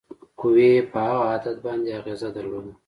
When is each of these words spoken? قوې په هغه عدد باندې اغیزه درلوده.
قوې 0.39 0.71
په 0.91 0.97
هغه 1.05 1.23
عدد 1.33 1.57
باندې 1.65 1.89
اغیزه 1.99 2.29
درلوده. 2.35 2.71